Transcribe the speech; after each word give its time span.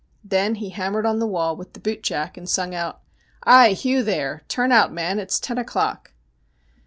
Then 0.23 0.55
he 0.55 0.69
hammered 0.71 1.05
on 1.05 1.19
the 1.19 1.27
wall 1.27 1.55
with 1.55 1.73
the 1.73 1.79
boot 1.79 2.01
jack 2.01 2.35
and 2.35 2.49
sung 2.49 2.73
out:' 2.73 3.01
Ay, 3.43 3.73
Hugh, 3.73 4.01
there! 4.01 4.41
turn 4.47 4.71
out, 4.71 4.91
man; 4.91 5.19
it's 5.19 5.39
ten 5.39 5.59
o'clock 5.59 6.11